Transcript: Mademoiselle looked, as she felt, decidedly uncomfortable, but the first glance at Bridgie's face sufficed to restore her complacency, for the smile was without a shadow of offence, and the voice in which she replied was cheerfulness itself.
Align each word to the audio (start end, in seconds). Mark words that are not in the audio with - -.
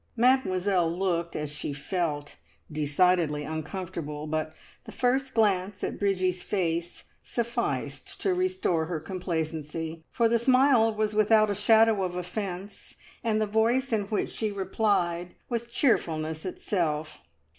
Mademoiselle 0.17 0.91
looked, 0.91 1.35
as 1.35 1.51
she 1.51 1.73
felt, 1.73 2.37
decidedly 2.71 3.43
uncomfortable, 3.43 4.25
but 4.25 4.55
the 4.85 4.91
first 4.91 5.35
glance 5.35 5.83
at 5.83 5.99
Bridgie's 5.99 6.41
face 6.41 7.03
sufficed 7.23 8.19
to 8.19 8.33
restore 8.33 8.85
her 8.87 8.99
complacency, 8.99 10.03
for 10.11 10.27
the 10.27 10.39
smile 10.39 10.91
was 10.91 11.13
without 11.13 11.51
a 11.51 11.53
shadow 11.55 12.01
of 12.01 12.15
offence, 12.15 12.95
and 13.23 13.39
the 13.39 13.45
voice 13.45 13.93
in 13.93 14.05
which 14.05 14.31
she 14.31 14.51
replied 14.51 15.35
was 15.49 15.67
cheerfulness 15.67 16.45
itself. 16.45 17.19